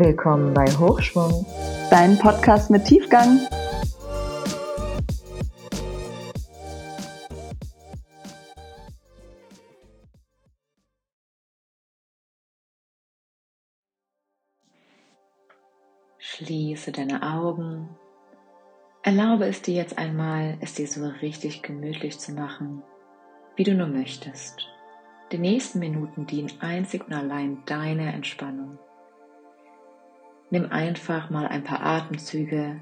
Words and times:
Willkommen 0.00 0.54
bei 0.54 0.64
Hochschwung, 0.66 1.44
dein 1.90 2.16
Podcast 2.20 2.70
mit 2.70 2.84
Tiefgang. 2.84 3.40
Schließe 16.18 16.92
deine 16.92 17.34
Augen. 17.34 17.88
Erlaube 19.02 19.46
es 19.46 19.62
dir 19.62 19.74
jetzt 19.74 19.98
einmal, 19.98 20.58
es 20.60 20.74
dir 20.74 20.86
so 20.86 21.04
richtig 21.08 21.62
gemütlich 21.62 22.20
zu 22.20 22.30
machen, 22.30 22.84
wie 23.56 23.64
du 23.64 23.74
nur 23.74 23.88
möchtest. 23.88 24.64
Die 25.32 25.38
nächsten 25.38 25.80
Minuten 25.80 26.24
dienen 26.24 26.52
einzig 26.60 27.04
und 27.04 27.14
allein 27.14 27.64
deiner 27.66 28.14
Entspannung. 28.14 28.78
Nimm 30.50 30.72
einfach 30.72 31.28
mal 31.28 31.46
ein 31.46 31.62
paar 31.62 31.82
Atemzüge, 31.82 32.80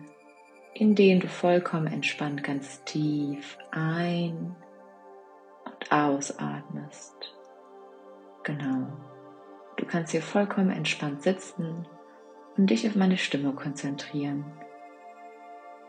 in 0.74 0.94
denen 0.94 1.20
du 1.20 1.26
vollkommen 1.26 1.88
entspannt 1.88 2.44
ganz 2.44 2.84
tief 2.84 3.58
ein 3.72 4.54
und 5.64 5.92
ausatmest. 5.92 7.34
Genau. 8.44 8.86
Du 9.76 9.84
kannst 9.84 10.12
hier 10.12 10.22
vollkommen 10.22 10.70
entspannt 10.70 11.22
sitzen 11.22 11.88
und 12.56 12.70
dich 12.70 12.86
auf 12.86 12.94
meine 12.94 13.16
Stimme 13.16 13.52
konzentrieren. 13.52 14.44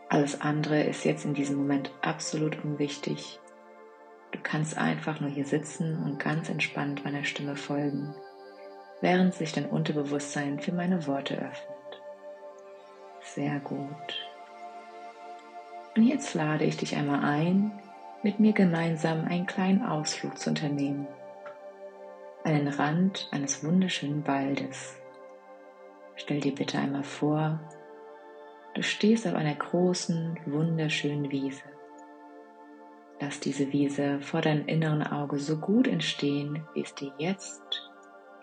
Alles 0.08 0.40
andere 0.40 0.82
ist 0.82 1.04
jetzt 1.04 1.24
in 1.24 1.34
diesem 1.34 1.56
Moment 1.56 1.92
absolut 2.02 2.64
unwichtig. 2.64 3.38
Du 4.32 4.38
kannst 4.42 4.76
einfach 4.76 5.20
nur 5.20 5.30
hier 5.30 5.44
sitzen 5.44 6.02
und 6.02 6.18
ganz 6.18 6.48
entspannt 6.48 7.04
meiner 7.04 7.24
Stimme 7.24 7.54
folgen 7.54 8.14
während 9.00 9.34
sich 9.34 9.52
dein 9.52 9.66
Unterbewusstsein 9.66 10.58
für 10.58 10.72
meine 10.72 11.06
Worte 11.06 11.34
öffnet. 11.34 12.02
Sehr 13.22 13.60
gut. 13.60 14.26
Und 15.96 16.04
jetzt 16.04 16.34
lade 16.34 16.64
ich 16.64 16.76
dich 16.76 16.96
einmal 16.96 17.24
ein, 17.24 17.72
mit 18.22 18.40
mir 18.40 18.52
gemeinsam 18.52 19.24
einen 19.26 19.46
kleinen 19.46 19.84
Ausflug 19.84 20.38
zu 20.38 20.50
unternehmen. 20.50 21.06
An 22.44 22.54
den 22.54 22.68
Rand 22.68 23.28
eines 23.30 23.64
wunderschönen 23.64 24.26
Waldes. 24.26 24.96
Stell 26.16 26.40
dir 26.40 26.54
bitte 26.54 26.78
einmal 26.78 27.04
vor, 27.04 27.60
du 28.74 28.82
stehst 28.82 29.26
auf 29.26 29.34
einer 29.34 29.54
großen, 29.54 30.38
wunderschönen 30.46 31.30
Wiese. 31.30 31.62
Lass 33.20 33.40
diese 33.40 33.72
Wiese 33.72 34.20
vor 34.20 34.40
deinem 34.40 34.66
inneren 34.66 35.02
Auge 35.02 35.38
so 35.38 35.58
gut 35.58 35.88
entstehen, 35.88 36.64
wie 36.74 36.82
es 36.82 36.94
dir 36.94 37.12
jetzt 37.18 37.87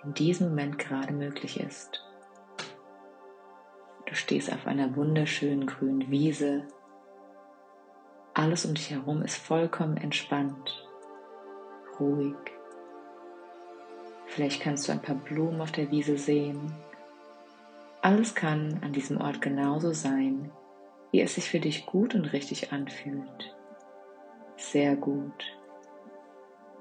in 0.05 0.13
diesem 0.13 0.49
Moment 0.49 0.77
gerade 0.77 1.13
möglich 1.13 1.59
ist. 1.59 2.03
Du 4.05 4.13
stehst 4.13 4.51
auf 4.53 4.67
einer 4.67 4.95
wunderschönen 4.95 5.65
grünen 5.65 6.09
Wiese. 6.11 6.67
Alles 8.33 8.65
um 8.65 8.75
dich 8.75 8.91
herum 8.91 9.23
ist 9.23 9.37
vollkommen 9.37 9.97
entspannt, 9.97 10.87
ruhig. 11.99 12.35
Vielleicht 14.27 14.61
kannst 14.61 14.87
du 14.87 14.91
ein 14.91 15.01
paar 15.01 15.15
Blumen 15.15 15.61
auf 15.61 15.71
der 15.71 15.89
Wiese 15.89 16.17
sehen. 16.17 16.73
Alles 18.01 18.35
kann 18.35 18.79
an 18.83 18.93
diesem 18.93 19.19
Ort 19.19 19.41
genauso 19.41 19.93
sein, 19.93 20.51
wie 21.11 21.21
es 21.21 21.35
sich 21.35 21.49
für 21.49 21.59
dich 21.59 21.85
gut 21.85 22.13
und 22.13 22.33
richtig 22.33 22.71
anfühlt. 22.71 23.55
Sehr 24.57 24.95
gut. 24.95 25.57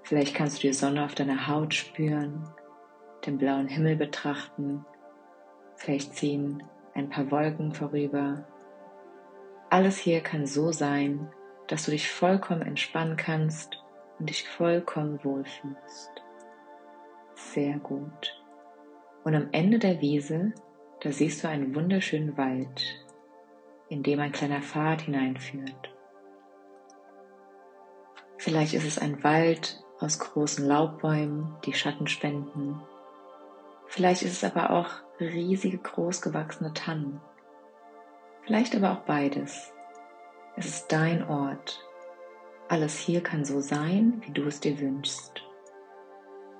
Vielleicht 0.02 0.34
kannst 0.34 0.58
du 0.58 0.66
die 0.66 0.74
Sonne 0.74 1.04
auf 1.04 1.14
deiner 1.14 1.46
Haut 1.46 1.72
spüren 1.72 2.46
den 3.26 3.38
blauen 3.38 3.68
Himmel 3.68 3.96
betrachten. 3.96 4.84
Vielleicht 5.76 6.14
ziehen 6.14 6.62
ein 6.94 7.08
paar 7.08 7.30
Wolken 7.30 7.72
vorüber. 7.72 8.46
Alles 9.70 9.98
hier 9.98 10.20
kann 10.20 10.46
so 10.46 10.72
sein, 10.72 11.30
dass 11.66 11.84
du 11.84 11.90
dich 11.90 12.10
vollkommen 12.10 12.62
entspannen 12.62 13.16
kannst 13.16 13.78
und 14.18 14.28
dich 14.28 14.48
vollkommen 14.48 15.18
wohlfühlst. 15.24 16.10
Sehr 17.34 17.78
gut. 17.78 18.40
Und 19.24 19.34
am 19.34 19.48
Ende 19.52 19.78
der 19.78 20.00
Wiese, 20.00 20.52
da 21.00 21.10
siehst 21.10 21.42
du 21.42 21.48
einen 21.48 21.74
wunderschönen 21.74 22.36
Wald, 22.36 23.04
in 23.88 24.02
dem 24.02 24.20
ein 24.20 24.32
kleiner 24.32 24.60
Pfad 24.60 25.02
hineinführt. 25.02 25.90
Vielleicht 28.36 28.74
ist 28.74 28.86
es 28.86 28.98
ein 28.98 29.24
Wald 29.24 29.82
aus 29.98 30.18
großen 30.18 30.66
Laubbäumen, 30.66 31.56
die 31.64 31.72
Schatten 31.72 32.06
spenden 32.06 32.80
Vielleicht 33.86 34.22
ist 34.22 34.42
es 34.42 34.44
aber 34.44 34.70
auch 34.70 34.90
riesige, 35.20 35.78
großgewachsene 35.78 36.72
Tannen. 36.74 37.20
Vielleicht 38.44 38.74
aber 38.74 38.92
auch 38.92 39.04
beides. 39.04 39.72
Es 40.56 40.66
ist 40.66 40.92
dein 40.92 41.26
Ort. 41.28 41.84
Alles 42.68 42.98
hier 42.98 43.22
kann 43.22 43.44
so 43.44 43.60
sein, 43.60 44.22
wie 44.24 44.32
du 44.32 44.46
es 44.46 44.60
dir 44.60 44.80
wünschst. 44.80 45.42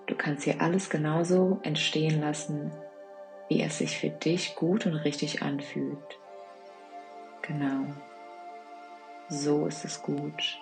Du 0.07 0.15
kannst 0.15 0.45
hier 0.45 0.61
alles 0.61 0.91
genauso 0.91 1.61
entstehen 1.63 2.21
lassen, 2.21 2.73
wie 3.49 3.63
es 3.63 3.79
sich 3.79 3.99
für 3.99 4.11
dich 4.11 4.55
gut 4.57 4.87
und 4.87 4.95
richtig 4.95 5.43
anfühlt. 5.43 6.19
Genau. 7.43 7.87
So 9.29 9.67
ist 9.67 9.85
es 9.85 10.03
gut. 10.03 10.59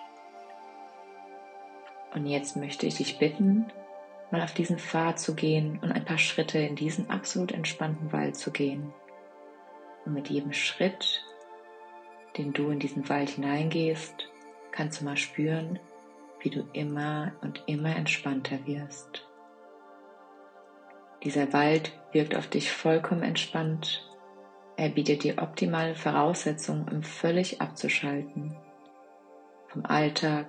Und 2.13 2.27
jetzt 2.27 2.55
möchte 2.55 2.85
ich 2.85 2.95
dich 2.95 3.19
bitten, 3.19 3.71
mal 4.33 4.41
auf 4.41 4.53
diesen 4.55 4.79
Pfad 4.79 5.19
zu 5.19 5.35
gehen 5.35 5.77
und 5.83 5.91
ein 5.91 6.05
paar 6.05 6.17
Schritte 6.17 6.57
in 6.57 6.75
diesen 6.75 7.07
absolut 7.11 7.51
entspannten 7.51 8.11
Wald 8.11 8.35
zu 8.35 8.49
gehen. 8.49 8.91
Und 10.05 10.13
mit 10.15 10.27
jedem 10.27 10.53
Schritt, 10.53 11.23
den 12.35 12.51
du 12.51 12.71
in 12.71 12.79
diesen 12.79 13.07
Wald 13.09 13.29
hineingehst, 13.29 14.27
kannst 14.71 14.99
du 14.99 15.05
mal 15.05 15.17
spüren, 15.17 15.77
wie 16.39 16.49
du 16.49 16.67
immer 16.73 17.33
und 17.41 17.61
immer 17.67 17.95
entspannter 17.95 18.57
wirst. 18.65 19.23
Dieser 21.21 21.53
Wald 21.53 21.91
wirkt 22.11 22.35
auf 22.35 22.47
dich 22.47 22.71
vollkommen 22.71 23.21
entspannt. 23.21 24.03
Er 24.77 24.89
bietet 24.89 25.23
dir 25.23 25.37
optimale 25.37 25.93
Voraussetzungen, 25.93 26.89
um 26.89 27.03
völlig 27.03 27.61
abzuschalten. 27.61 28.57
Vom 29.67 29.85
Alltag, 29.85 30.47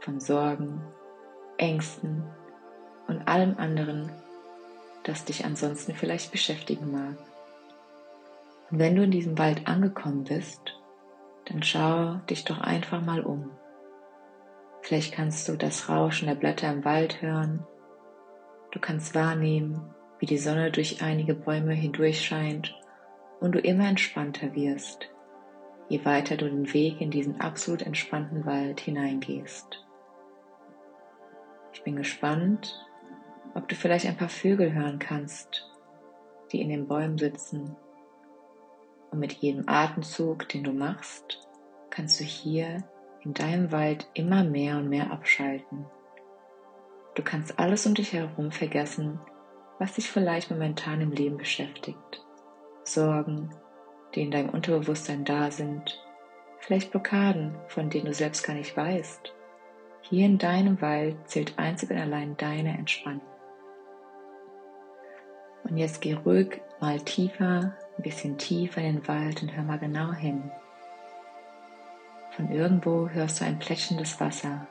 von 0.00 0.18
Sorgen, 0.18 0.80
Ängsten 1.58 2.24
und 3.08 3.26
allem 3.26 3.56
anderen, 3.58 4.12
das 5.02 5.24
dich 5.24 5.44
ansonsten 5.44 5.94
vielleicht 5.94 6.30
beschäftigen 6.30 6.92
mag. 6.92 7.16
Und 8.70 8.78
wenn 8.78 8.94
du 8.94 9.02
in 9.02 9.10
diesem 9.10 9.38
Wald 9.38 9.66
angekommen 9.66 10.24
bist, 10.24 10.60
dann 11.46 11.62
schau 11.62 12.16
dich 12.28 12.44
doch 12.44 12.60
einfach 12.60 13.00
mal 13.00 13.22
um. 13.22 13.50
Vielleicht 14.82 15.14
kannst 15.14 15.48
du 15.48 15.56
das 15.56 15.88
Rauschen 15.88 16.28
der 16.28 16.34
Blätter 16.34 16.70
im 16.70 16.84
Wald 16.84 17.22
hören. 17.22 17.66
Du 18.70 18.78
kannst 18.78 19.14
wahrnehmen, 19.14 19.94
wie 20.18 20.26
die 20.26 20.38
Sonne 20.38 20.70
durch 20.70 21.02
einige 21.02 21.34
Bäume 21.34 21.72
hindurch 21.72 22.24
scheint 22.24 22.74
und 23.40 23.52
du 23.52 23.60
immer 23.60 23.88
entspannter 23.88 24.54
wirst, 24.54 25.08
je 25.88 26.04
weiter 26.04 26.36
du 26.36 26.48
den 26.48 26.72
Weg 26.74 27.00
in 27.00 27.10
diesen 27.10 27.40
absolut 27.40 27.82
entspannten 27.82 28.44
Wald 28.44 28.80
hineingehst. 28.80 29.84
Ich 31.72 31.82
bin 31.82 31.96
gespannt, 31.96 32.87
ob 33.54 33.68
du 33.68 33.74
vielleicht 33.74 34.06
ein 34.06 34.16
paar 34.16 34.28
Vögel 34.28 34.72
hören 34.72 34.98
kannst, 34.98 35.68
die 36.52 36.60
in 36.60 36.68
den 36.68 36.86
Bäumen 36.86 37.18
sitzen. 37.18 37.76
Und 39.10 39.20
mit 39.20 39.32
jedem 39.32 39.68
Atemzug, 39.68 40.48
den 40.48 40.64
du 40.64 40.72
machst, 40.72 41.40
kannst 41.90 42.20
du 42.20 42.24
hier 42.24 42.84
in 43.22 43.34
deinem 43.34 43.72
Wald 43.72 44.08
immer 44.14 44.44
mehr 44.44 44.76
und 44.76 44.88
mehr 44.88 45.10
abschalten. 45.10 45.86
Du 47.14 47.22
kannst 47.22 47.58
alles 47.58 47.86
um 47.86 47.94
dich 47.94 48.12
herum 48.12 48.52
vergessen, 48.52 49.18
was 49.78 49.94
dich 49.94 50.10
vielleicht 50.10 50.50
momentan 50.50 51.00
im 51.00 51.12
Leben 51.12 51.36
beschäftigt. 51.36 52.24
Sorgen, 52.84 53.50
die 54.14 54.22
in 54.22 54.30
deinem 54.30 54.50
Unterbewusstsein 54.50 55.24
da 55.24 55.50
sind, 55.50 56.00
vielleicht 56.60 56.90
Blockaden, 56.90 57.54
von 57.68 57.90
denen 57.90 58.06
du 58.06 58.14
selbst 58.14 58.44
gar 58.44 58.54
nicht 58.54 58.76
weißt. 58.76 59.34
Hier 60.02 60.26
in 60.26 60.38
deinem 60.38 60.80
Wald 60.80 61.16
zählt 61.28 61.58
einzig 61.58 61.90
und 61.90 61.98
allein 61.98 62.36
deine 62.36 62.76
Entspannung. 62.78 63.20
Und 65.68 65.76
jetzt 65.76 66.00
geh 66.00 66.14
ruhig 66.14 66.60
mal 66.80 67.00
tiefer, 67.00 67.74
ein 67.96 68.02
bisschen 68.02 68.38
tiefer 68.38 68.80
in 68.80 68.96
den 68.96 69.08
Wald 69.08 69.42
und 69.42 69.54
hör 69.54 69.64
mal 69.64 69.78
genau 69.78 70.12
hin. 70.12 70.50
Von 72.36 72.50
irgendwo 72.50 73.08
hörst 73.08 73.40
du 73.40 73.44
ein 73.44 73.58
plätschendes 73.58 74.20
Wasser. 74.20 74.66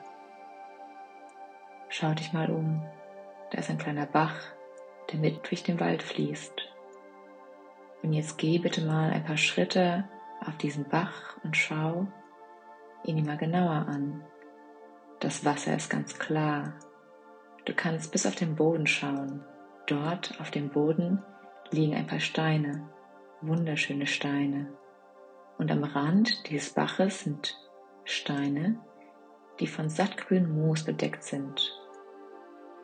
Schau 1.88 2.12
dich 2.14 2.32
mal 2.32 2.50
um. 2.50 2.82
Da 3.50 3.58
ist 3.58 3.70
ein 3.70 3.78
kleiner 3.78 4.06
Bach, 4.06 4.34
der 5.10 5.18
mit 5.20 5.48
durch 5.48 5.62
den 5.62 5.80
Wald 5.80 6.02
fließt. 6.02 6.54
Und 8.02 8.12
jetzt 8.12 8.38
geh 8.38 8.58
bitte 8.58 8.82
mal 8.82 9.10
ein 9.10 9.24
paar 9.24 9.36
Schritte 9.36 10.04
auf 10.44 10.56
diesen 10.58 10.88
Bach 10.88 11.36
und 11.44 11.56
schau 11.56 12.06
ihn 13.04 13.24
mal 13.24 13.36
genauer 13.36 13.86
an. 13.88 14.24
Das 15.20 15.44
Wasser 15.44 15.76
ist 15.76 15.90
ganz 15.90 16.18
klar. 16.18 16.74
Du 17.64 17.74
kannst 17.74 18.12
bis 18.12 18.26
auf 18.26 18.34
den 18.34 18.54
Boden 18.54 18.86
schauen. 18.86 19.44
Dort 19.88 20.40
auf 20.40 20.52
dem 20.52 20.68
Boden 20.68 21.22
liegen 21.72 21.94
ein 21.94 22.06
paar 22.06 22.20
Steine 22.20 22.88
wunderschöne 23.40 24.06
Steine. 24.06 24.66
Und 25.58 25.70
am 25.70 25.84
Rand 25.84 26.48
dieses 26.48 26.70
Baches 26.70 27.20
sind 27.20 27.56
Steine, 28.04 28.78
die 29.60 29.66
von 29.66 29.88
sattgrünem 29.88 30.54
Moos 30.54 30.84
bedeckt 30.84 31.24
sind. 31.24 31.74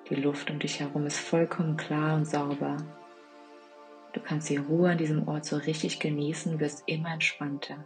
Die 0.09 0.17
Luft 0.17 0.51
um 0.51 0.59
dich 0.59 0.81
herum 0.81 1.07
ist 1.07 1.19
vollkommen 1.19 1.77
klar 1.77 2.17
und 2.17 2.27
sauber. 2.27 2.77
Du 4.13 4.21
kannst 4.21 4.49
die 4.49 4.59
Ruhe 4.59 4.91
an 4.91 4.99
diesem 4.99 5.27
Ort 5.29 5.45
so 5.45 5.57
richtig 5.57 5.99
genießen, 5.99 6.61
wirst 6.61 6.85
immer 6.87 7.13
entspannter. 7.13 7.85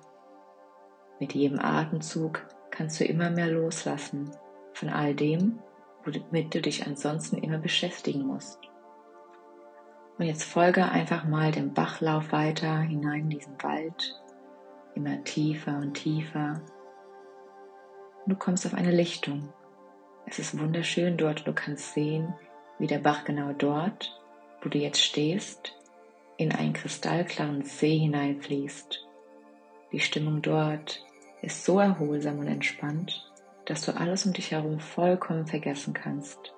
Mit 1.21 1.35
jedem 1.35 1.59
Atemzug 1.59 2.43
kannst 2.71 3.01
du 3.01 3.05
immer 3.05 3.31
mehr 3.31 3.49
loslassen 3.49 4.31
von 4.75 4.89
all 4.89 5.15
dem, 5.15 5.59
womit 6.05 6.55
du 6.55 6.61
dich 6.61 6.87
ansonsten 6.87 7.39
immer 7.39 7.59
beschäftigen 7.59 8.27
musst. 8.27 8.68
Und 10.19 10.27
jetzt 10.27 10.43
folge 10.43 10.85
einfach 10.85 11.25
mal 11.25 11.53
dem 11.53 11.73
Bachlauf 11.75 12.33
weiter 12.33 12.81
hinein 12.81 13.23
in 13.23 13.31
diesen 13.31 13.63
Wald, 13.63 14.21
immer 14.97 15.23
tiefer 15.23 15.77
und 15.77 15.95
tiefer. 15.95 16.61
Und 18.25 18.33
du 18.33 18.37
kommst 18.37 18.67
auf 18.67 18.75
eine 18.75 18.91
Lichtung. 18.91 19.53
Es 20.27 20.41
ist 20.41 20.59
wunderschön 20.59 21.17
dort. 21.17 21.47
Du 21.47 21.53
kannst 21.53 21.95
sehen, 21.95 22.35
wie 22.81 22.89
der 22.89 22.99
Bach 22.99 23.25
genau 23.25 23.53
dort, 23.53 24.21
wo 24.61 24.69
du 24.69 24.79
jetzt 24.79 25.01
stehst, 25.01 25.77
in 26.37 26.53
einen 26.53 26.73
kristallklaren 26.73 27.63
See 27.63 27.97
hineinfließt. 27.97 29.07
Die 29.93 30.01
Stimmung 30.01 30.43
dort 30.43 31.01
ist 31.43 31.65
so 31.65 31.79
erholsam 31.79 32.41
und 32.41 32.49
entspannt, 32.49 33.25
dass 33.67 33.83
du 33.83 33.93
alles 33.97 34.27
um 34.27 34.33
dich 34.33 34.51
herum 34.51 34.81
vollkommen 34.81 35.47
vergessen 35.47 35.95
kannst. 35.95 36.55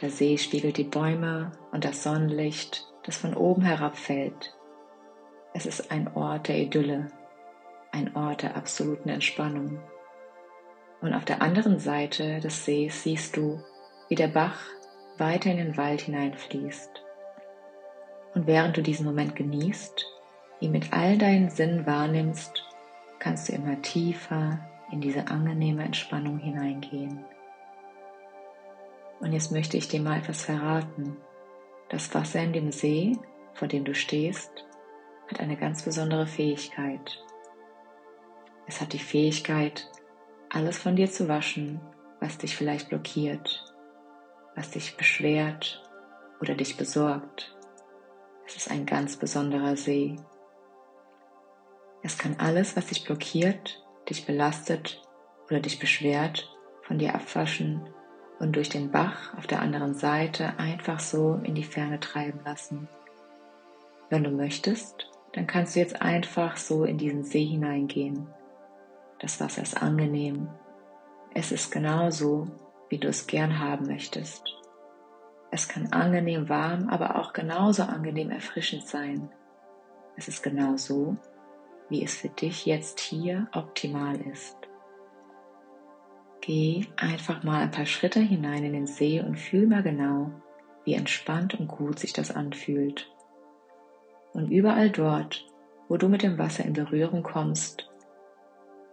Der 0.00 0.10
See 0.10 0.38
spiegelt 0.38 0.78
die 0.78 0.84
Bäume 0.84 1.52
und 1.72 1.84
das 1.84 2.02
Sonnenlicht, 2.02 2.86
das 3.04 3.18
von 3.18 3.34
oben 3.34 3.62
herabfällt. 3.62 4.56
Es 5.52 5.66
ist 5.66 5.90
ein 5.90 6.08
Ort 6.14 6.48
der 6.48 6.58
Idylle, 6.58 7.08
ein 7.92 8.16
Ort 8.16 8.42
der 8.42 8.56
absoluten 8.56 9.10
Entspannung. 9.10 9.78
Und 11.02 11.12
auf 11.12 11.24
der 11.26 11.42
anderen 11.42 11.78
Seite 11.78 12.40
des 12.40 12.64
Sees 12.64 13.02
siehst 13.02 13.36
du, 13.36 13.62
wie 14.08 14.14
der 14.14 14.28
Bach 14.28 14.60
weiter 15.18 15.50
in 15.50 15.58
den 15.58 15.76
Wald 15.76 16.02
hineinfließt. 16.02 17.04
Und 18.34 18.46
während 18.46 18.76
du 18.76 18.82
diesen 18.82 19.04
Moment 19.04 19.36
genießt, 19.36 20.06
ihn 20.60 20.72
mit 20.72 20.92
all 20.92 21.18
deinen 21.18 21.50
Sinnen 21.50 21.84
wahrnimmst, 21.84 22.64
kannst 23.18 23.48
du 23.48 23.52
immer 23.52 23.82
tiefer 23.82 24.60
in 24.92 25.00
diese 25.00 25.28
angenehme 25.28 25.84
Entspannung 25.84 26.38
hineingehen. 26.38 27.24
Und 29.20 29.32
jetzt 29.34 29.52
möchte 29.52 29.76
ich 29.76 29.88
dir 29.88 30.00
mal 30.00 30.18
etwas 30.18 30.42
verraten. 30.42 31.16
Das 31.90 32.12
Wasser 32.14 32.42
in 32.42 32.52
dem 32.52 32.72
See, 32.72 33.18
vor 33.52 33.68
dem 33.68 33.84
du 33.84 33.94
stehst, 33.94 34.50
hat 35.28 35.40
eine 35.40 35.56
ganz 35.56 35.82
besondere 35.82 36.26
Fähigkeit. 36.26 37.22
Es 38.66 38.80
hat 38.80 38.92
die 38.92 38.98
Fähigkeit, 38.98 39.90
alles 40.48 40.78
von 40.78 40.96
dir 40.96 41.10
zu 41.10 41.28
waschen, 41.28 41.80
was 42.18 42.38
dich 42.38 42.56
vielleicht 42.56 42.88
blockiert, 42.88 43.74
was 44.56 44.70
dich 44.70 44.96
beschwert 44.96 45.82
oder 46.40 46.54
dich 46.54 46.76
besorgt. 46.76 47.54
Es 48.46 48.56
ist 48.56 48.70
ein 48.70 48.86
ganz 48.86 49.16
besonderer 49.16 49.76
See. 49.76 50.16
Es 52.02 52.16
kann 52.16 52.36
alles, 52.38 52.76
was 52.76 52.86
dich 52.86 53.04
blockiert, 53.04 53.84
dich 54.08 54.24
belastet 54.24 55.02
oder 55.48 55.60
dich 55.60 55.78
beschwert, 55.78 56.48
von 56.82 56.98
dir 56.98 57.14
abwaschen 57.14 57.82
und 58.40 58.56
durch 58.56 58.70
den 58.70 58.90
Bach 58.90 59.32
auf 59.36 59.46
der 59.46 59.60
anderen 59.60 59.94
Seite 59.94 60.58
einfach 60.58 60.98
so 60.98 61.38
in 61.44 61.54
die 61.54 61.62
Ferne 61.62 62.00
treiben 62.00 62.40
lassen. 62.44 62.88
Wenn 64.08 64.24
du 64.24 64.30
möchtest, 64.30 65.08
dann 65.32 65.46
kannst 65.46 65.76
du 65.76 65.80
jetzt 65.80 66.02
einfach 66.02 66.56
so 66.56 66.84
in 66.84 66.98
diesen 66.98 67.22
See 67.22 67.44
hineingehen. 67.44 68.26
Das 69.20 69.40
Wasser 69.40 69.62
ist 69.62 69.80
angenehm. 69.80 70.48
Es 71.34 71.52
ist 71.52 71.70
genauso, 71.70 72.48
wie 72.88 72.98
du 72.98 73.08
es 73.08 73.28
gern 73.28 73.60
haben 73.60 73.86
möchtest. 73.86 74.42
Es 75.52 75.68
kann 75.68 75.92
angenehm 75.92 76.48
warm, 76.48 76.88
aber 76.88 77.16
auch 77.16 77.32
genauso 77.32 77.82
angenehm 77.82 78.30
erfrischend 78.30 78.88
sein. 78.88 79.30
Es 80.16 80.28
ist 80.28 80.42
genau 80.42 80.76
so, 80.76 81.16
wie 81.88 82.02
es 82.02 82.16
für 82.16 82.28
dich 82.28 82.66
jetzt 82.66 83.00
hier 83.00 83.48
optimal 83.52 84.20
ist. 84.20 84.59
Geh 86.40 86.86
einfach 86.96 87.42
mal 87.42 87.62
ein 87.62 87.70
paar 87.70 87.86
Schritte 87.86 88.20
hinein 88.20 88.64
in 88.64 88.72
den 88.72 88.86
See 88.86 89.20
und 89.20 89.38
fühl 89.38 89.66
mal 89.66 89.82
genau, 89.82 90.30
wie 90.84 90.94
entspannt 90.94 91.58
und 91.58 91.68
gut 91.68 91.98
sich 91.98 92.12
das 92.12 92.30
anfühlt. 92.30 93.10
Und 94.32 94.50
überall 94.50 94.90
dort, 94.90 95.46
wo 95.88 95.96
du 95.96 96.08
mit 96.08 96.22
dem 96.22 96.38
Wasser 96.38 96.64
in 96.64 96.72
Berührung 96.72 97.22
kommst, 97.22 97.90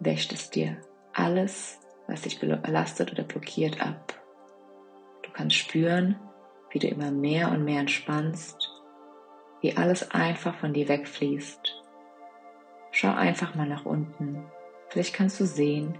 wäscht 0.00 0.32
es 0.32 0.50
dir 0.50 0.76
alles, 1.12 1.80
was 2.06 2.22
dich 2.22 2.38
belastet 2.40 3.12
oder 3.12 3.22
blockiert, 3.22 3.80
ab. 3.80 4.14
Du 5.22 5.30
kannst 5.32 5.56
spüren, 5.56 6.16
wie 6.70 6.78
du 6.78 6.88
immer 6.88 7.10
mehr 7.10 7.50
und 7.50 7.64
mehr 7.64 7.80
entspannst, 7.80 8.70
wie 9.60 9.76
alles 9.76 10.10
einfach 10.10 10.54
von 10.54 10.72
dir 10.72 10.88
wegfließt. 10.88 11.82
Schau 12.90 13.12
einfach 13.12 13.54
mal 13.54 13.68
nach 13.68 13.84
unten. 13.84 14.44
Vielleicht 14.88 15.14
kannst 15.14 15.38
du 15.40 15.46
sehen, 15.46 15.98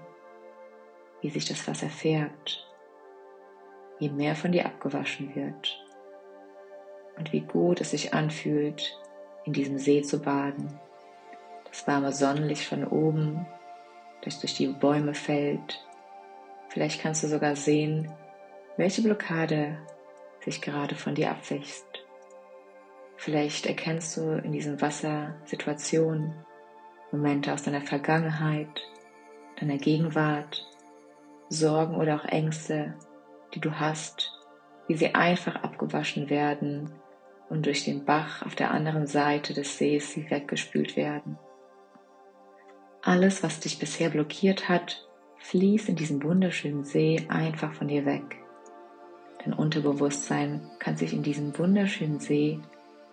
wie 1.20 1.30
sich 1.30 1.46
das 1.46 1.66
Wasser 1.66 1.88
färbt, 1.88 2.66
je 3.98 4.10
mehr 4.10 4.36
von 4.36 4.52
dir 4.52 4.66
abgewaschen 4.66 5.34
wird 5.34 5.84
und 7.16 7.32
wie 7.32 7.40
gut 7.40 7.80
es 7.80 7.90
sich 7.90 8.14
anfühlt, 8.14 8.96
in 9.44 9.52
diesem 9.52 9.78
See 9.78 10.02
zu 10.02 10.20
baden. 10.20 10.78
Das 11.68 11.86
warme 11.86 12.12
Sonnenlicht 12.12 12.64
von 12.64 12.86
oben, 12.86 13.46
das 14.22 14.40
durch 14.40 14.54
die 14.54 14.68
Bäume 14.68 15.14
fällt. 15.14 15.84
Vielleicht 16.68 17.00
kannst 17.00 17.22
du 17.22 17.28
sogar 17.28 17.56
sehen, 17.56 18.12
welche 18.76 19.02
Blockade 19.02 19.78
sich 20.44 20.60
gerade 20.60 20.94
von 20.94 21.14
dir 21.14 21.30
abwächst. 21.30 21.86
Vielleicht 23.16 23.66
erkennst 23.66 24.16
du 24.16 24.38
in 24.38 24.52
diesem 24.52 24.80
Wasser 24.80 25.34
Situationen, 25.44 26.34
Momente 27.10 27.52
aus 27.52 27.62
deiner 27.62 27.80
Vergangenheit, 27.80 28.68
deiner 29.58 29.78
Gegenwart 29.78 30.64
Sorgen 31.48 31.96
oder 31.96 32.16
auch 32.16 32.24
Ängste, 32.24 32.94
die 33.54 33.60
du 33.60 33.78
hast, 33.78 34.32
wie 34.86 34.96
sie 34.96 35.14
einfach 35.14 35.56
abgewaschen 35.56 36.30
werden 36.30 36.90
und 37.48 37.66
durch 37.66 37.84
den 37.84 38.04
Bach 38.04 38.44
auf 38.44 38.54
der 38.54 38.70
anderen 38.70 39.06
Seite 39.06 39.54
des 39.54 39.78
Sees 39.78 40.12
sie 40.12 40.30
weggespült 40.30 40.96
werden. 40.96 41.38
Alles, 43.02 43.42
was 43.42 43.60
dich 43.60 43.78
bisher 43.78 44.10
blockiert 44.10 44.68
hat, 44.68 45.08
fließt 45.38 45.88
in 45.88 45.96
diesem 45.96 46.22
wunderschönen 46.22 46.84
See 46.84 47.24
einfach 47.28 47.72
von 47.72 47.88
dir 47.88 48.04
weg. 48.04 48.36
Dein 49.44 49.52
Unterbewusstsein 49.52 50.68
kann 50.78 50.96
sich 50.96 51.14
in 51.14 51.22
diesem 51.22 51.56
wunderschönen 51.58 52.18
See, 52.18 52.60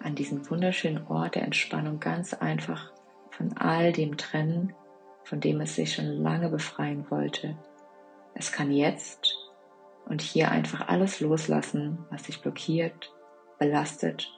an 0.01 0.15
diesem 0.15 0.49
wunderschönen 0.49 1.07
Ort 1.07 1.35
der 1.35 1.43
Entspannung 1.43 1.99
ganz 1.99 2.33
einfach 2.33 2.91
von 3.29 3.55
all 3.57 3.93
dem 3.93 4.17
trennen, 4.17 4.73
von 5.23 5.39
dem 5.39 5.61
es 5.61 5.75
sich 5.75 5.93
schon 5.93 6.05
lange 6.05 6.49
befreien 6.49 7.09
wollte. 7.09 7.55
Es 8.35 8.51
kann 8.51 8.69
jetzt 8.69 9.33
und 10.05 10.21
hier 10.21 10.51
einfach 10.51 10.87
alles 10.87 11.21
loslassen, 11.21 12.05
was 12.11 12.23
dich 12.23 12.41
blockiert, 12.41 13.11
belastet 13.57 14.29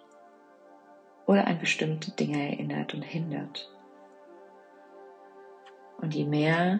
oder 1.25 1.47
an 1.47 1.59
bestimmte 1.59 2.11
Dinge 2.11 2.51
erinnert 2.51 2.93
und 2.93 3.01
hindert. 3.01 3.69
Und 5.99 6.13
je 6.13 6.25
mehr 6.25 6.79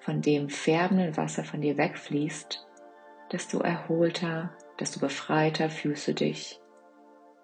von 0.00 0.20
dem 0.20 0.50
färbenden 0.50 1.16
Wasser 1.16 1.44
von 1.44 1.62
dir 1.62 1.76
wegfließt, 1.78 2.66
desto 3.32 3.60
erholter, 3.60 4.50
desto 4.78 5.00
befreiter 5.00 5.70
fühlst 5.70 6.08
du 6.08 6.14
dich. 6.14 6.60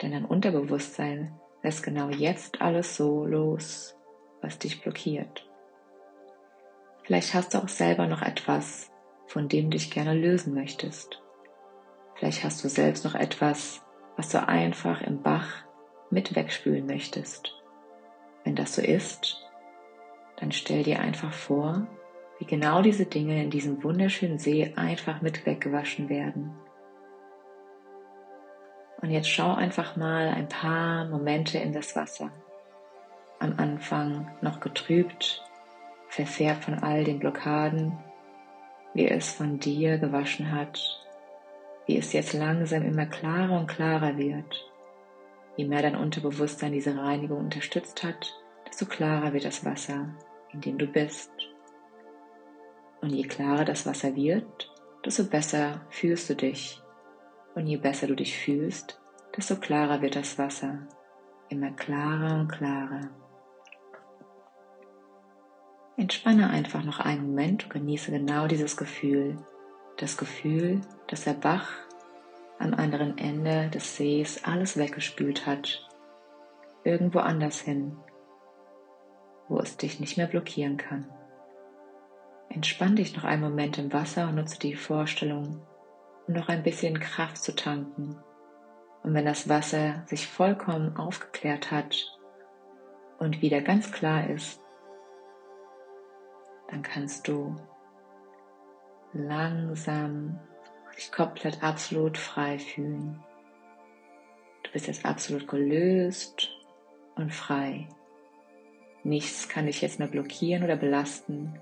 Denn 0.03 0.13
dein 0.13 0.25
Unterbewusstsein 0.27 1.35
lässt 1.63 1.83
genau 1.83 2.11
jetzt 2.11 2.61
alles 2.61 2.97
so 2.97 3.25
los, 3.25 3.97
was 4.43 4.59
dich 4.59 4.83
blockiert. 4.83 5.49
Vielleicht 7.05 7.35
hast 7.35 7.55
du 7.55 7.59
auch 7.59 7.69
selber 7.69 8.07
noch 8.07 8.23
etwas, 8.23 8.91
von 9.27 9.49
dem 9.49 9.67
du 9.67 9.77
dich 9.77 9.91
gerne 9.91 10.15
lösen 10.15 10.55
möchtest. 10.55 11.23
Vielleicht 12.15 12.45
hast 12.45 12.65
du 12.65 12.69
selbst 12.69 13.05
noch 13.05 13.15
etwas, 13.15 13.83
was 14.17 14.31
du 14.31 14.47
einfach 14.47 15.03
im 15.03 15.23
Bach 15.23 15.65
mit 16.11 16.35
wegspülen 16.35 16.87
möchtest. 16.87 17.55
Wenn 18.45 18.57
das 18.57 18.75
so 18.75 18.83
ist, 18.83 19.37
dann 20.37 20.51
stell 20.53 20.83
dir 20.83 21.01
einfach 21.01 21.33
vor, 21.33 21.87
wie 22.39 22.47
genau 22.47 22.81
diese 22.81 23.07
Dinge 23.07 23.43
in 23.43 23.51
diesem 23.51 23.83
wunderschönen 23.85 24.39
See 24.39 24.73
einfach 24.77 25.21
mit 25.21 25.45
weggewaschen 25.45 26.09
werden. 26.09 26.55
Und 29.03 29.11
jetzt 29.11 29.29
schau 29.29 29.53
einfach 29.55 29.97
mal 29.97 30.29
ein 30.29 30.49
paar 30.49 31.05
Momente 31.05 31.59
in 31.59 31.75
das 31.75 31.95
Wasser. 31.95 32.31
Am 33.39 33.59
Anfang 33.59 34.31
noch 34.41 34.61
getrübt, 34.61 35.43
verfärbt 36.15 36.65
von 36.65 36.75
all 36.75 37.03
den 37.03 37.19
Blockaden, 37.19 37.99
wie 38.95 39.09
es 39.09 39.33
von 39.33 39.59
dir 39.59 39.99
gewaschen 39.99 40.53
hat, 40.53 40.79
wie 41.87 41.99
es 41.99 42.13
jetzt 42.13 42.33
langsam 42.35 42.83
immer 42.83 43.07
klarer 43.07 43.59
und 43.59 43.67
klarer 43.67 44.17
wird. 44.17 44.71
Je 45.57 45.67
mehr 45.67 45.83
dein 45.83 45.97
Unterbewusstsein 45.97 46.73
diese 46.73 46.97
Reinigung 46.97 47.39
unterstützt 47.39 48.05
hat, 48.05 48.33
desto 48.69 48.87
klarer 48.87 49.33
wird 49.33 49.45
das 49.45 49.65
Wasser, 49.65 50.15
in 50.53 50.61
dem 50.61 50.79
du 50.79 50.87
bist. 50.87 51.33
Und 53.01 53.11
je 53.11 53.25
klarer 53.25 53.65
das 53.65 53.85
Wasser 53.85 54.15
wird, 54.15 54.73
desto 55.05 55.25
besser 55.25 55.81
fühlst 55.91 56.31
du 56.31 56.37
dich. 56.37 56.81
Und 57.57 57.67
je 57.67 57.77
besser 57.77 58.07
du 58.07 58.15
dich 58.15 58.39
fühlst, 58.39 59.01
desto 59.37 59.57
klarer 59.57 60.01
wird 60.01 60.15
das 60.15 60.39
Wasser. 60.39 60.87
Immer 61.49 61.73
klarer 61.73 62.41
und 62.41 62.49
klarer. 62.49 63.11
Entspanne 65.97 66.51
einfach 66.51 66.83
noch 66.83 66.99
einen 66.99 67.29
Moment 67.29 67.65
und 67.65 67.71
genieße 67.71 68.11
genau 68.11 68.49
dieses 68.49 68.77
Gefühl. 68.77 69.37
Das 69.97 70.17
Gefühl, 70.17 70.81
dass 71.07 71.23
der 71.23 71.35
Bach 71.35 71.71
am 72.59 72.75
anderen 72.75 73.17
Ende 73.17 73.69
des 73.71 73.97
Sees 73.97 74.45
alles 74.45 74.77
weggespült 74.77 75.47
hat. 75.47 75.89
Irgendwo 76.83 77.21
anders 77.21 77.61
hin, 77.61 77.97
wo 79.49 79.59
es 79.59 79.77
dich 79.77 80.01
nicht 80.01 80.17
mehr 80.17 80.27
blockieren 80.27 80.79
kann. 80.79 81.09
Entspann 82.49 82.97
dich 82.97 83.17
noch 83.17 83.25
einen 83.25 83.43
Moment 83.43 83.79
im 83.79 83.93
Wasser 83.93 84.29
und 84.29 84.35
nutze 84.35 84.59
die 84.59 84.75
Vorstellung, 84.75 85.63
um 86.27 86.35
noch 86.35 86.49
ein 86.49 86.65
bisschen 86.65 86.99
Kraft 86.99 87.39
zu 87.39 87.55
tanken. 87.55 88.17
Und 89.05 89.15
wenn 89.15 89.25
das 89.25 89.49
Wasser 89.49 90.03
sich 90.07 90.27
vollkommen 90.27 90.97
aufgeklärt 90.97 91.71
hat 91.71 92.19
und 93.19 93.43
wieder 93.43 93.61
ganz 93.61 93.93
klar 93.93 94.29
ist, 94.29 94.64
dann 96.75 96.83
kannst 96.83 97.29
du 97.29 97.55
langsam 99.13 100.41
dich 100.97 101.13
komplett 101.13 101.63
absolut 101.63 102.19
frei 102.19 102.59
fühlen. 102.59 103.23
Du 104.65 104.73
bist 104.73 104.89
jetzt 104.89 105.07
absolut 105.07 105.47
gelöst 105.47 106.51
und 107.15 107.33
frei. 107.33 107.87
Nichts 109.05 109.49
kann 109.49 109.67
dich 109.67 109.83
jetzt 109.83 110.01
mehr 110.01 110.09
blockieren 110.09 110.65
oder 110.65 110.75
belasten. 110.75 111.61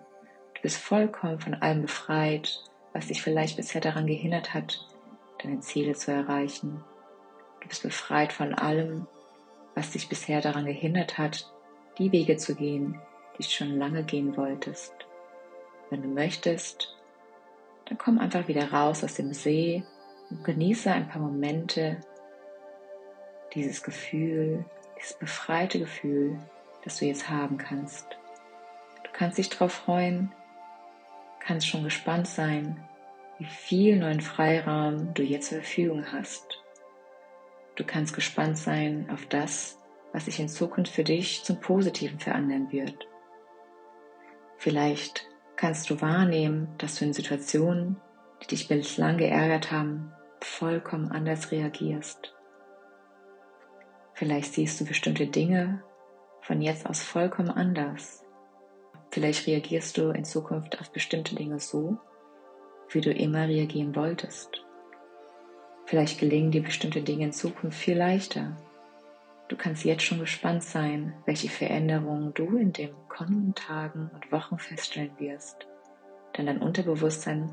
Du 0.54 0.62
bist 0.62 0.78
vollkommen 0.78 1.40
von 1.40 1.54
allem 1.54 1.82
befreit, 1.82 2.64
was 2.94 3.08
dich 3.08 3.20
vielleicht 3.20 3.56
bisher 3.56 3.82
daran 3.82 4.06
gehindert 4.06 4.54
hat, 4.54 4.88
deine 5.42 5.60
Ziele 5.60 5.92
zu 5.92 6.10
erreichen. 6.10 6.82
Du 7.60 7.68
bist 7.68 7.82
befreit 7.82 8.32
von 8.32 8.54
allem, 8.54 9.06
was 9.74 9.90
dich 9.90 10.08
bisher 10.08 10.40
daran 10.40 10.64
gehindert 10.64 11.18
hat, 11.18 11.52
die 11.98 12.12
Wege 12.12 12.38
zu 12.38 12.54
gehen, 12.54 12.98
die 13.38 13.42
schon 13.42 13.78
lange 13.78 14.04
gehen 14.04 14.36
wolltest. 14.36 14.94
Wenn 15.90 16.02
du 16.02 16.08
möchtest, 16.08 16.96
dann 17.86 17.98
komm 17.98 18.18
einfach 18.18 18.48
wieder 18.48 18.72
raus 18.72 19.04
aus 19.04 19.14
dem 19.14 19.32
See 19.32 19.84
und 20.30 20.44
genieße 20.44 20.90
ein 20.90 21.08
paar 21.08 21.20
Momente 21.20 22.00
dieses 23.54 23.82
Gefühl, 23.82 24.64
dieses 24.98 25.14
befreite 25.18 25.78
Gefühl, 25.78 26.38
das 26.84 26.98
du 26.98 27.04
jetzt 27.04 27.28
haben 27.28 27.58
kannst. 27.58 28.06
Du 29.04 29.10
kannst 29.12 29.38
dich 29.38 29.50
darauf 29.50 29.72
freuen, 29.72 30.32
kannst 31.40 31.68
schon 31.68 31.84
gespannt 31.84 32.26
sein, 32.26 32.82
wie 33.38 33.44
viel 33.44 33.96
neuen 33.96 34.20
Freiraum 34.20 35.12
du 35.14 35.22
jetzt 35.22 35.48
zur 35.48 35.58
Verfügung 35.58 36.12
hast. 36.12 36.62
Du 37.74 37.84
kannst 37.84 38.14
gespannt 38.14 38.58
sein 38.58 39.08
auf 39.12 39.26
das, 39.26 39.78
was 40.12 40.26
sich 40.26 40.38
in 40.38 40.48
Zukunft 40.48 40.92
für 40.92 41.04
dich 41.04 41.42
zum 41.42 41.60
Positiven 41.60 42.18
verändern 42.18 42.70
wird. 42.70 43.06
Vielleicht 44.62 45.26
kannst 45.56 45.90
du 45.90 46.00
wahrnehmen, 46.00 46.68
dass 46.78 46.94
du 46.94 47.04
in 47.04 47.12
Situationen, 47.12 47.96
die 48.40 48.46
dich 48.46 48.68
bislang 48.68 49.18
geärgert 49.18 49.72
haben, 49.72 50.12
vollkommen 50.40 51.10
anders 51.10 51.50
reagierst. 51.50 52.32
Vielleicht 54.14 54.54
siehst 54.54 54.80
du 54.80 54.84
bestimmte 54.84 55.26
Dinge 55.26 55.82
von 56.42 56.62
jetzt 56.62 56.86
aus 56.86 57.02
vollkommen 57.02 57.50
anders. 57.50 58.24
Vielleicht 59.10 59.48
reagierst 59.48 59.98
du 59.98 60.10
in 60.10 60.24
Zukunft 60.24 60.80
auf 60.80 60.92
bestimmte 60.92 61.34
Dinge 61.34 61.58
so, 61.58 61.98
wie 62.90 63.00
du 63.00 63.10
immer 63.10 63.48
reagieren 63.48 63.96
wolltest. 63.96 64.64
Vielleicht 65.86 66.20
gelingen 66.20 66.52
dir 66.52 66.62
bestimmte 66.62 67.02
Dinge 67.02 67.24
in 67.24 67.32
Zukunft 67.32 67.78
viel 67.80 67.98
leichter. 67.98 68.56
Du 69.48 69.56
kannst 69.56 69.84
jetzt 69.84 70.02
schon 70.02 70.20
gespannt 70.20 70.62
sein, 70.62 71.14
welche 71.26 71.48
Veränderungen 71.48 72.32
du 72.34 72.56
in 72.56 72.72
den 72.72 72.94
kommenden 73.08 73.54
Tagen 73.54 74.10
und 74.14 74.32
Wochen 74.32 74.58
feststellen 74.58 75.12
wirst. 75.18 75.66
Denn 76.36 76.46
dein 76.46 76.62
Unterbewusstsein 76.62 77.52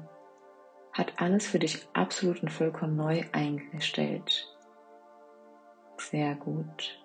hat 0.94 1.14
alles 1.22 1.48
für 1.48 1.60
dich 1.60 1.88
absolut 1.94 2.42
und 2.42 2.50
vollkommen 2.50 2.96
neu 2.96 3.24
eingestellt. 3.32 4.48
Sehr 5.98 6.36
gut. 6.36 7.00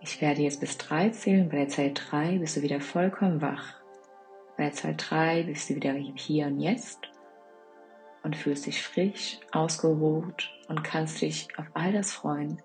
Ich 0.00 0.20
werde 0.20 0.42
jetzt 0.42 0.60
bis 0.60 0.78
drei 0.78 1.10
zählen. 1.10 1.48
Bei 1.48 1.58
der 1.58 1.68
Zahl 1.68 1.92
drei 1.94 2.38
bist 2.38 2.56
du 2.56 2.62
wieder 2.62 2.80
vollkommen 2.80 3.40
wach. 3.40 3.74
Bei 4.56 4.64
der 4.64 4.72
Zahl 4.72 4.94
drei 4.96 5.42
bist 5.44 5.70
du 5.70 5.76
wieder 5.76 5.92
hier 5.92 6.46
und 6.46 6.60
jetzt 6.60 7.00
und 8.22 8.36
fühlst 8.36 8.66
dich 8.66 8.82
frisch, 8.82 9.38
ausgeruht 9.52 10.50
und 10.68 10.82
kannst 10.82 11.20
dich 11.22 11.48
auf 11.58 11.66
all 11.74 11.92
das 11.92 12.12
freuen, 12.12 12.60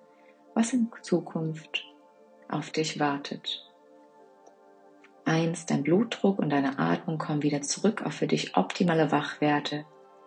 was 0.58 0.74
in 0.74 0.90
Zukunft 1.04 1.86
auf 2.50 2.72
dich 2.72 3.00
wartet. 3.00 3.64
Eins, 5.24 5.68
dein 5.68 5.84
Blutdruck 5.84 6.40
und 6.40 6.50
deine 6.50 6.80
Atmung 6.80 7.20
kommen 7.20 7.44
wieder 7.44 7.62
zurück 7.62 8.02
auf 8.04 8.16
für 8.16 8.26
dich 8.26 8.58
optimale 8.58 9.12
Wachwerte. 9.12 9.86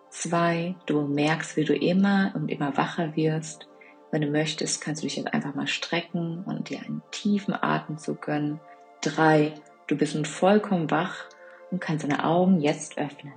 Zwei, 0.09 0.75
du 0.85 1.01
merkst, 1.01 1.57
wie 1.57 1.65
du 1.65 1.75
immer 1.75 2.31
und 2.33 2.49
immer 2.49 2.77
wacher 2.77 3.15
wirst. 3.17 3.67
Wenn 4.11 4.21
du 4.21 4.29
möchtest, 4.29 4.79
kannst 4.79 5.03
du 5.03 5.07
dich 5.07 5.17
jetzt 5.17 5.33
einfach 5.33 5.53
mal 5.53 5.67
strecken 5.67 6.45
und 6.45 6.69
dir 6.69 6.79
einen 6.79 7.01
tiefen 7.11 7.53
Atemzug 7.53 8.21
gönnen. 8.21 8.61
Drei, 9.01 9.53
du 9.87 9.97
bist 9.97 10.15
nun 10.15 10.25
vollkommen 10.25 10.89
wach 10.91 11.25
und 11.71 11.81
kannst 11.81 12.05
deine 12.05 12.23
Augen 12.23 12.61
jetzt 12.61 12.97
öffnen. 12.97 13.33